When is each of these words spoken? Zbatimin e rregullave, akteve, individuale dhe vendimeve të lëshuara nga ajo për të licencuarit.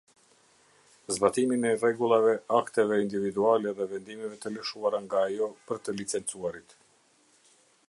Zbatimin 1.17 1.67
e 1.71 1.73
rregullave, 1.81 2.33
akteve, 2.61 2.97
individuale 3.03 3.75
dhe 3.81 3.87
vendimeve 3.93 4.41
të 4.45 4.55
lëshuara 4.57 5.03
nga 5.05 5.23
ajo 5.29 5.53
për 5.69 5.85
të 5.85 5.99
licencuarit. 6.01 6.77